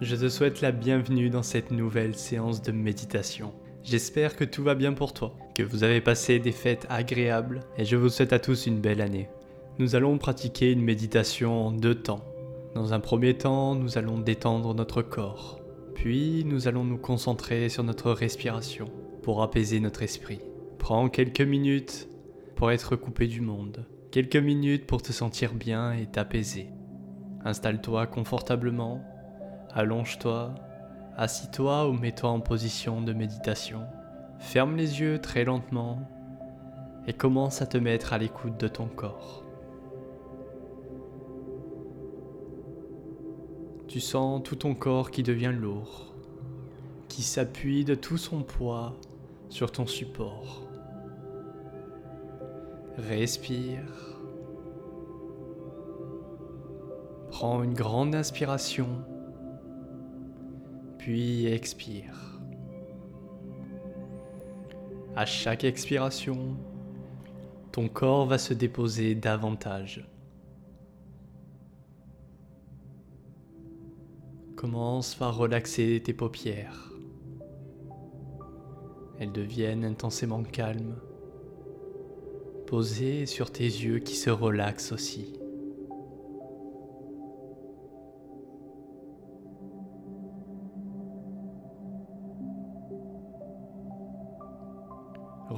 [0.00, 3.52] Je te souhaite la bienvenue dans cette nouvelle séance de méditation.
[3.84, 7.84] J'espère que tout va bien pour toi, que vous avez passé des fêtes agréables et
[7.84, 9.28] je vous souhaite à tous une belle année.
[9.78, 12.24] Nous allons pratiquer une méditation en deux temps.
[12.74, 15.60] Dans un premier temps, nous allons détendre notre corps.
[15.94, 18.90] Puis, nous allons nous concentrer sur notre respiration
[19.22, 20.40] pour apaiser notre esprit.
[20.78, 22.08] Prends quelques minutes
[22.56, 23.84] pour être coupé du monde.
[24.10, 26.68] Quelques minutes pour te sentir bien et t'apaiser.
[27.44, 29.04] Installe-toi confortablement
[29.72, 30.52] Allonge-toi,
[31.16, 33.86] assis-toi ou mets-toi en position de méditation.
[34.40, 36.00] Ferme les yeux très lentement
[37.06, 39.44] et commence à te mettre à l'écoute de ton corps.
[43.86, 46.14] Tu sens tout ton corps qui devient lourd,
[47.08, 48.94] qui s'appuie de tout son poids
[49.50, 50.62] sur ton support.
[52.98, 54.18] Respire.
[57.30, 58.88] Prends une grande inspiration
[61.00, 62.14] puis expire.
[65.16, 66.58] À chaque expiration,
[67.72, 70.06] ton corps va se déposer davantage.
[74.56, 76.92] Commence par relaxer tes paupières.
[79.18, 80.96] Elles deviennent intensément calmes,
[82.66, 85.39] posées sur tes yeux qui se relaxent aussi.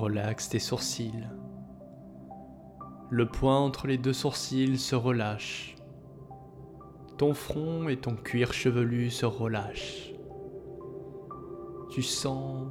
[0.00, 1.28] Relaxe tes sourcils.
[3.10, 5.76] Le point entre les deux sourcils se relâche.
[7.18, 10.14] Ton front et ton cuir chevelu se relâchent.
[11.90, 12.68] Tu sens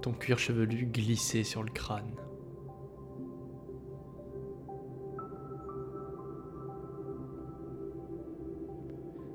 [0.00, 2.14] ton cuir chevelu glisser sur le crâne.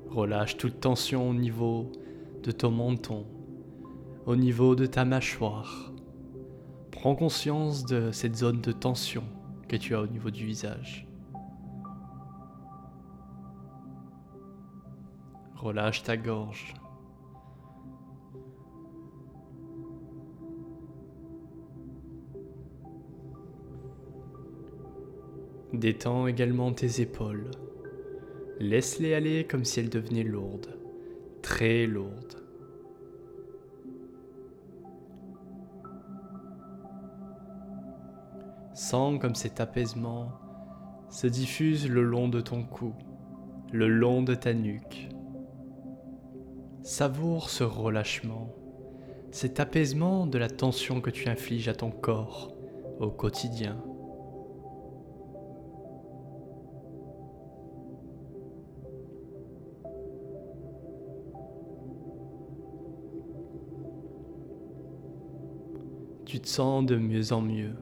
[0.08, 1.92] Relâche toute tension au niveau
[2.42, 3.26] de ton menton,
[4.24, 5.93] au niveau de ta mâchoire,
[7.04, 9.24] Prends conscience de cette zone de tension
[9.68, 11.06] que tu as au niveau du visage.
[15.54, 16.72] Relâche ta gorge.
[25.74, 27.50] Détends également tes épaules.
[28.60, 30.78] Laisse-les aller comme si elles devenaient lourdes,
[31.42, 32.43] très lourdes.
[38.86, 40.28] Sens comme cet apaisement
[41.08, 42.92] se diffuse le long de ton cou,
[43.72, 45.08] le long de ta nuque.
[46.82, 48.54] Savoure ce relâchement,
[49.30, 52.54] cet apaisement de la tension que tu infliges à ton corps
[53.00, 53.82] au quotidien.
[66.26, 67.72] Tu te sens de mieux en mieux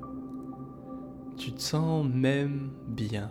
[1.42, 3.28] tu te sens même bien.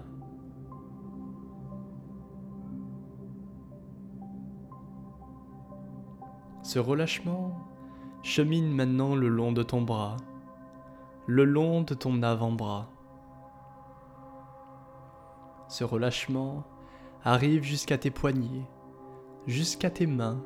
[6.61, 7.57] Ce relâchement
[8.21, 10.17] chemine maintenant le long de ton bras,
[11.25, 12.89] le long de ton avant-bras.
[15.69, 16.65] Ce relâchement
[17.23, 18.67] arrive jusqu'à tes poignets,
[19.47, 20.43] jusqu'à tes mains.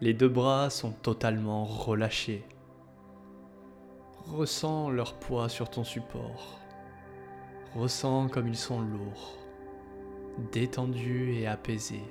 [0.00, 2.46] Les deux bras sont totalement relâchés.
[4.32, 6.58] Ressens leur poids sur ton support.
[7.76, 9.36] Ressens comme ils sont lourds,
[10.50, 12.02] détendus et apaisés.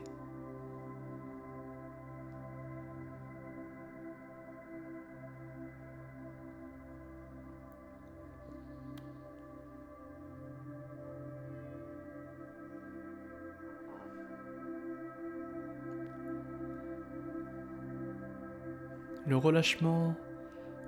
[19.26, 20.16] Le relâchement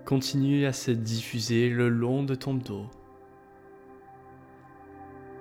[0.06, 2.86] continue à se diffuser le long de ton dos.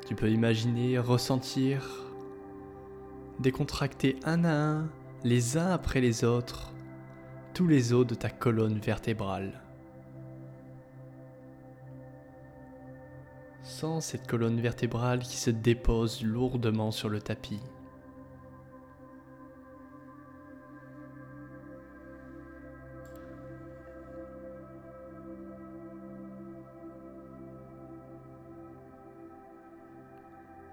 [0.06, 2.04] Tu peux imaginer ressentir
[3.40, 4.88] décontracter un à un,
[5.24, 6.72] les uns après les autres,
[7.52, 9.60] tous les os de ta colonne vertébrale.
[13.62, 17.60] Sens cette colonne vertébrale qui se dépose lourdement sur le tapis.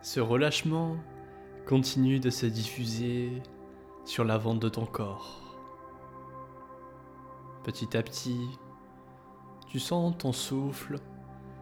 [0.04, 0.98] Ce relâchement
[1.68, 3.44] continue de se diffuser
[4.04, 5.56] sur la vente de ton corps.
[7.64, 8.48] Petit à petit,
[9.68, 11.00] tu sens ton souffle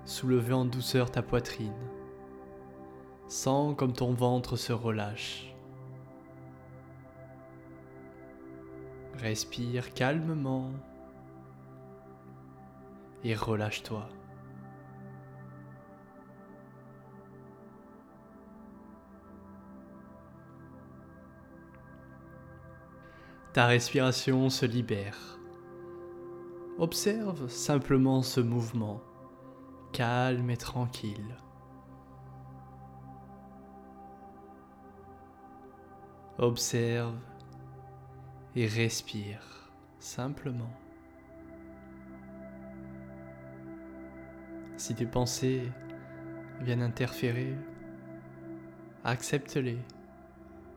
[0.06, 1.74] soulever en douceur ta poitrine.
[3.28, 5.54] Sens comme ton ventre se relâche.
[9.16, 10.72] Respire calmement
[13.26, 14.08] et relâche-toi.
[23.52, 25.40] Ta respiration se libère.
[26.78, 29.02] Observe simplement ce mouvement,
[29.92, 31.36] calme et tranquille.
[36.38, 37.16] Observe
[38.56, 40.72] et respire simplement.
[44.78, 45.72] Si tes pensées
[46.62, 47.56] viennent interférer,
[49.04, 49.80] accepte-les,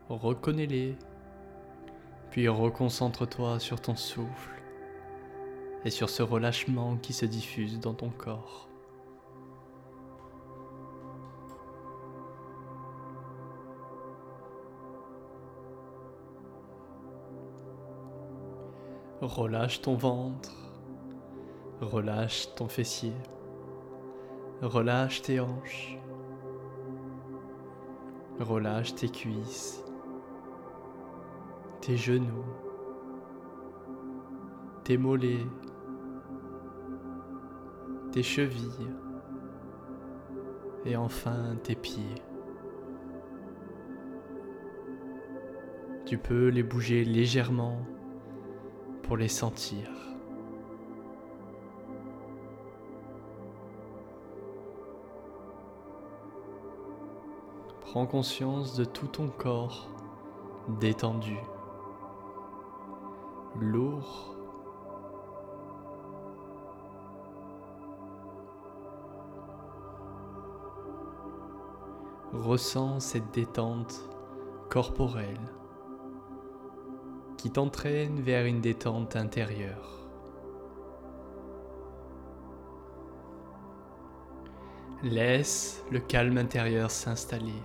[0.09, 0.97] reconnais-les,
[2.33, 4.59] puis reconcentre-toi sur ton souffle
[5.85, 8.67] et sur ce relâchement qui se diffuse dans ton corps.
[19.21, 20.55] Relâche ton ventre,
[21.81, 23.13] relâche ton fessier,
[24.63, 25.99] relâche tes hanches,
[28.39, 29.82] relâche tes cuisses,
[31.85, 32.45] tes genoux,
[34.85, 35.45] tes mollets,
[38.13, 38.87] tes chevilles
[40.85, 42.15] et enfin tes pieds.
[46.05, 47.79] Tu peux les bouger légèrement
[49.01, 49.89] pour les sentir.
[57.81, 59.89] Prends conscience de tout ton corps
[60.79, 61.35] détendu,
[63.59, 64.35] lourd.
[72.33, 74.01] Ressens cette détente
[74.69, 75.37] corporelle
[77.37, 79.99] qui t'entraîne vers une détente intérieure.
[85.03, 87.61] Laisse le calme intérieur s'installer.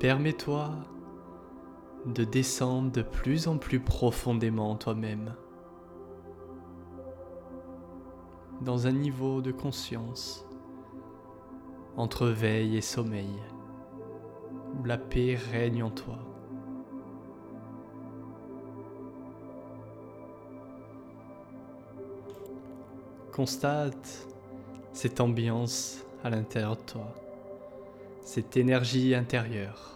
[0.00, 0.70] Permets-toi
[2.06, 5.34] de descendre de plus en plus profondément en toi-même,
[8.60, 10.46] dans un niveau de conscience
[11.96, 13.42] entre veille et sommeil,
[14.78, 16.18] où la paix règne en toi.
[23.32, 24.28] Constate
[24.92, 27.14] cette ambiance à l'intérieur de toi,
[28.22, 29.95] cette énergie intérieure.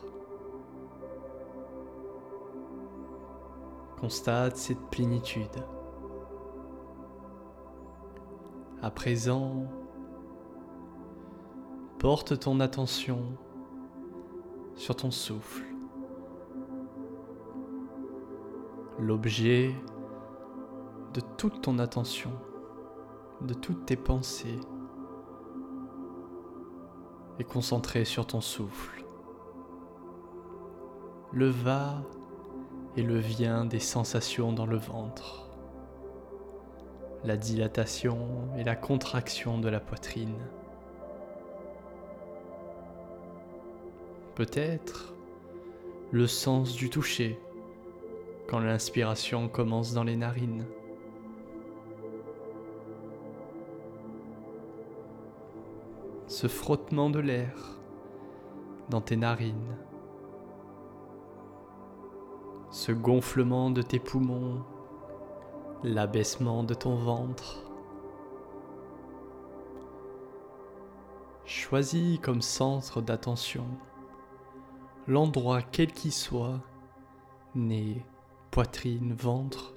[4.00, 5.64] Constate cette plénitude.
[8.80, 9.66] À présent,
[11.98, 13.20] porte ton attention
[14.74, 15.66] sur ton souffle,
[18.98, 19.74] l'objet
[21.12, 22.30] de toute ton attention
[23.42, 24.60] de toutes tes pensées
[27.38, 29.04] et concentré sur ton souffle.
[31.32, 32.02] Le va
[32.96, 35.48] et le vient des sensations dans le ventre,
[37.24, 40.38] la dilatation et la contraction de la poitrine.
[44.34, 45.14] Peut-être
[46.10, 47.38] le sens du toucher
[48.48, 50.66] quand l'inspiration commence dans les narines.
[56.30, 57.80] ce frottement de l'air
[58.88, 59.76] dans tes narines,
[62.70, 64.62] ce gonflement de tes poumons,
[65.82, 67.64] l'abaissement de ton ventre.
[71.44, 73.66] Choisis comme centre d'attention
[75.08, 76.60] l'endroit quel qu'il soit,
[77.54, 78.04] nez,
[78.50, 79.74] poitrine, ventre,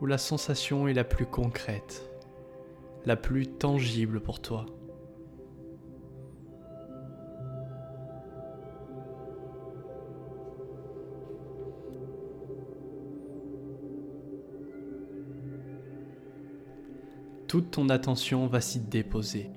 [0.00, 2.08] où la sensation est la plus concrète
[3.08, 4.66] la plus tangible pour toi.
[17.48, 19.50] Toute ton attention va s'y déposer.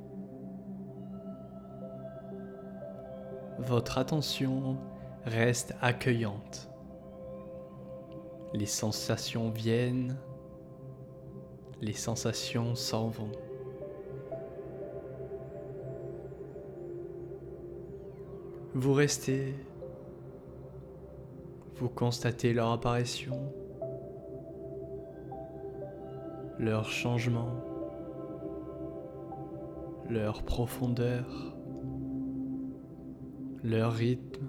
[3.59, 4.77] Votre attention
[5.25, 6.69] reste accueillante.
[8.53, 10.17] Les sensations viennent
[11.81, 13.31] les sensations s'en vont.
[18.73, 19.53] Vous restez,
[21.75, 23.51] vous constatez leur apparition,
[26.57, 27.70] leur changement,
[30.11, 31.55] leur profondeur,
[33.63, 34.45] leur rythme,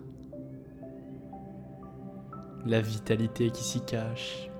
[2.66, 4.50] la vitalité qui s'y cache,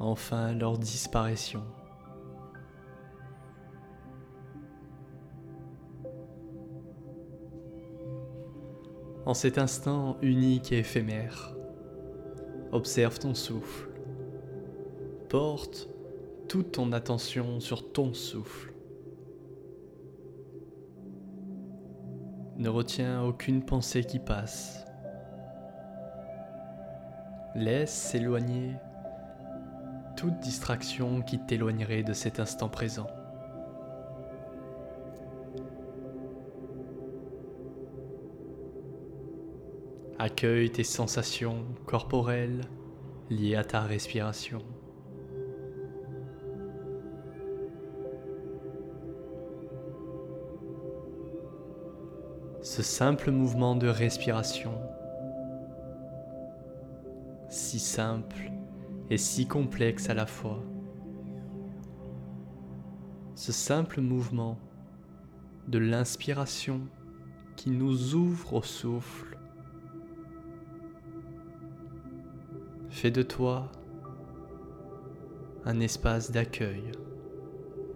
[0.00, 1.62] enfin leur disparition.
[9.26, 11.54] En cet instant unique et éphémère,
[12.72, 13.88] observe ton souffle.
[15.28, 15.93] Porte
[16.48, 18.72] toute ton attention sur ton souffle.
[22.56, 24.84] Ne retiens aucune pensée qui passe.
[27.54, 28.74] Laisse s'éloigner
[30.16, 33.08] toute distraction qui t'éloignerait de cet instant présent.
[40.18, 42.62] Accueille tes sensations corporelles
[43.30, 44.62] liées à ta respiration.
[52.76, 54.72] Ce simple mouvement de respiration,
[57.48, 58.50] si simple
[59.10, 60.60] et si complexe à la fois,
[63.36, 64.58] ce simple mouvement
[65.68, 66.80] de l'inspiration
[67.54, 69.38] qui nous ouvre au souffle
[72.90, 73.70] Fais de toi
[75.64, 76.90] un espace d'accueil,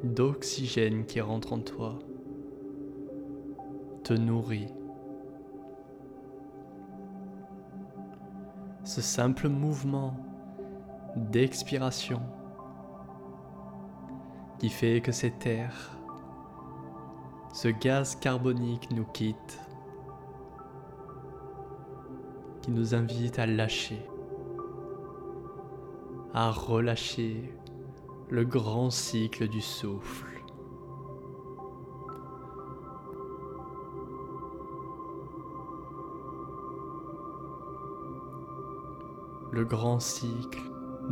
[0.05, 1.99] d'oxygène qui rentre en toi,
[4.15, 4.69] nourrit.
[8.85, 10.15] Ce simple mouvement
[11.17, 12.21] d'expiration
[14.59, 15.99] qui fait que cet air,
[17.53, 19.61] ce gaz carbonique nous quitte,
[22.63, 24.07] qui nous invite à lâcher
[26.35, 27.53] à relâcher
[28.31, 30.38] le grand cycle du souffle.
[39.59, 40.61] Le grand cycle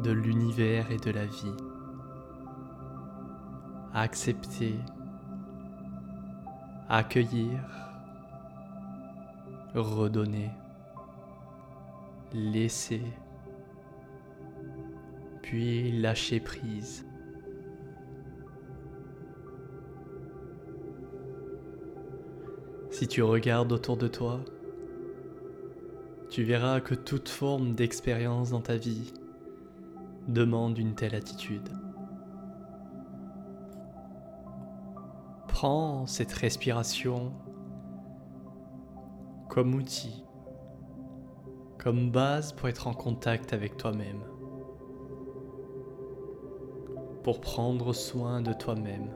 [0.04, 1.56] de l'univers et de la vie.
[3.92, 4.76] Accepter,
[6.88, 7.58] accueillir,
[9.74, 10.52] redonner,
[12.32, 13.02] laisser
[15.42, 17.04] puis lâcher prise.
[22.90, 24.38] Si tu regardes autour de toi,
[26.28, 29.12] tu verras que toute forme d'expérience dans ta vie
[30.28, 31.68] demande une telle attitude.
[35.48, 37.32] Prends cette respiration
[39.48, 40.24] comme outil,
[41.78, 44.22] comme base pour être en contact avec toi-même
[47.26, 49.10] pour prendre soin de toi-même.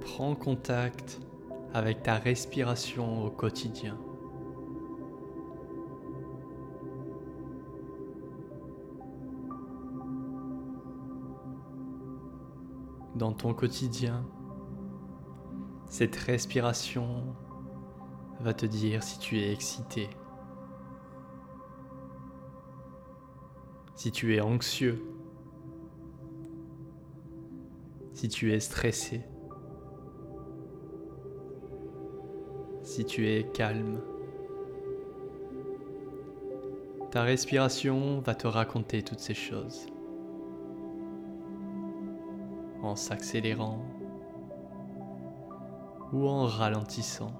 [0.00, 1.18] Prends contact
[1.72, 3.96] avec ta respiration au quotidien.
[13.14, 14.24] Dans ton quotidien,
[15.86, 17.34] cette respiration
[18.40, 20.08] va te dire si tu es excité,
[23.94, 25.04] si tu es anxieux,
[28.14, 29.22] si tu es stressé,
[33.00, 33.98] si tu es calme.
[37.10, 39.86] Ta respiration va te raconter toutes ces choses
[42.82, 43.78] en s'accélérant
[46.12, 47.32] ou en ralentissant.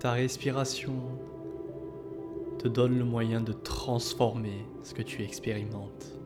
[0.00, 0.96] Ta respiration
[2.58, 6.18] te donne le moyen de transformer ce que tu expérimentes.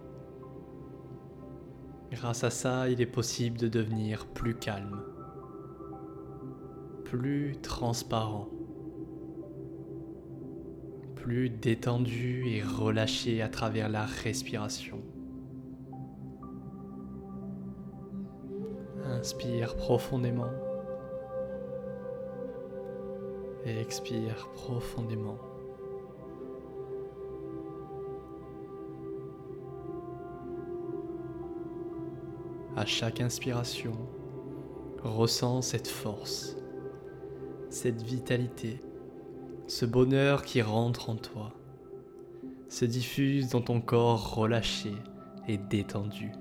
[2.12, 5.02] Grâce à ça, il est possible de devenir plus calme,
[7.06, 8.50] plus transparent,
[11.16, 15.00] plus détendu et relâché à travers la respiration.
[19.06, 20.50] Inspire profondément
[23.64, 25.51] et expire profondément.
[32.74, 33.92] À chaque inspiration,
[35.02, 36.56] ressens cette force,
[37.68, 38.80] cette vitalité,
[39.66, 41.52] ce bonheur qui rentre en toi,
[42.70, 44.92] se diffuse dans ton corps relâché
[45.46, 46.32] et détendu.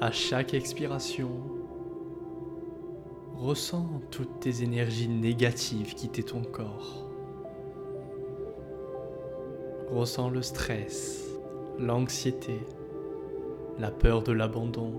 [0.00, 1.63] À chaque expiration,
[3.44, 7.06] ressens toutes tes énergies négatives quitter ton corps.
[9.90, 11.28] Ressens le stress,
[11.78, 12.58] l'anxiété,
[13.78, 14.98] la peur de l'abandon,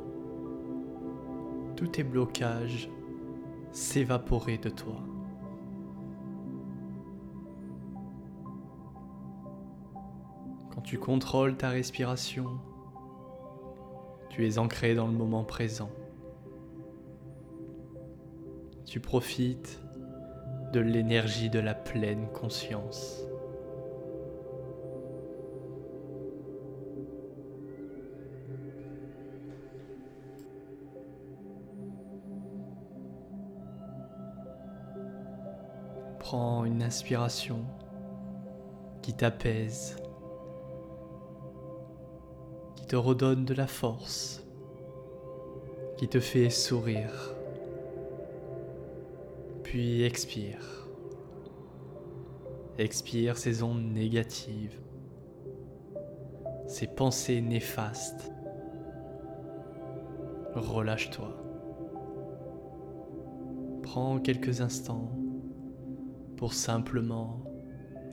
[1.76, 2.88] tous tes blocages
[3.72, 5.00] s'évaporer de toi.
[10.70, 12.46] Quand tu contrôles ta respiration,
[14.30, 15.90] tu es ancré dans le moment présent.
[18.96, 19.82] Tu profites
[20.72, 23.28] de l'énergie de la pleine conscience.
[36.20, 37.66] Prends une inspiration
[39.02, 39.98] qui t'apaise,
[42.78, 44.42] qui te redonne de la force,
[45.98, 47.35] qui te fait sourire.
[49.76, 50.88] Puis expire.
[52.78, 54.80] Expire ces ondes négatives,
[56.66, 58.32] ces pensées néfastes.
[60.54, 61.28] Relâche-toi.
[63.84, 65.12] Prends quelques instants
[66.38, 67.44] pour simplement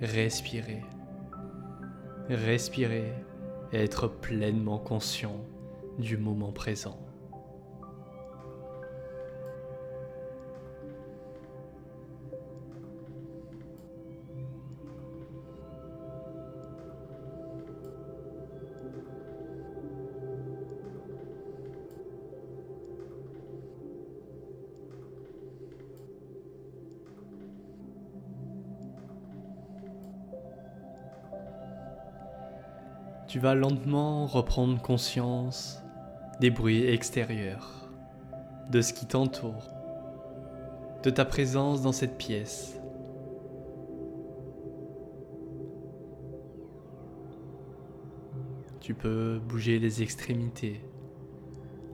[0.00, 0.83] respirer.
[2.28, 3.14] Respirer
[3.73, 5.47] et être pleinement conscient
[6.00, 7.01] du moment présent.
[33.32, 35.82] Tu vas lentement reprendre conscience
[36.40, 37.88] des bruits extérieurs,
[38.70, 39.70] de ce qui t'entoure,
[41.02, 42.78] de ta présence dans cette pièce.
[48.80, 50.83] Tu peux bouger les extrémités,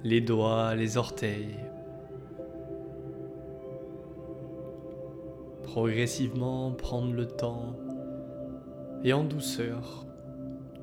[0.02, 1.54] les doigts, les orteils.
[5.62, 7.76] Progressivement prendre le temps
[9.04, 10.07] et en douceur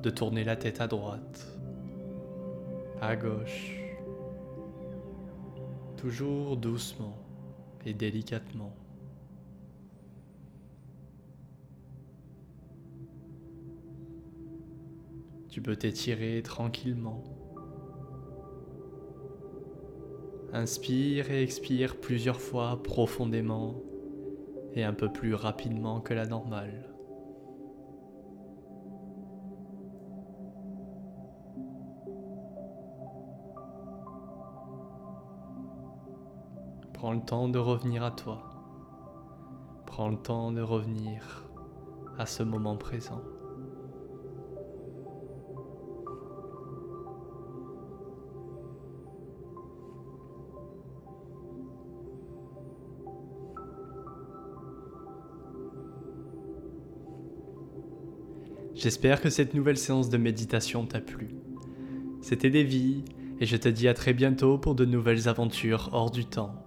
[0.06, 1.58] de tourner la tête à droite,
[3.00, 3.76] à gauche,
[5.96, 7.18] toujours doucement
[7.84, 8.72] et délicatement.
[15.48, 17.24] Tu peux t'étirer tranquillement.
[20.52, 23.82] Inspire et expire plusieurs fois profondément
[24.72, 26.95] et un peu plus rapidement que la normale.
[36.96, 38.42] Prends le temps de revenir à toi.
[39.84, 41.44] Prends le temps de revenir
[42.16, 43.22] à ce moment présent.
[58.74, 61.28] J'espère que cette nouvelle séance de méditation t'a plu.
[62.22, 63.04] C'était Davy
[63.38, 66.62] et je te dis à très bientôt pour de nouvelles aventures hors du temps.